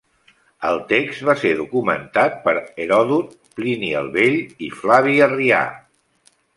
[0.69, 2.55] El text va ser documentat per
[2.87, 5.65] Heròdot, Plini el vell i Flavi Arrià.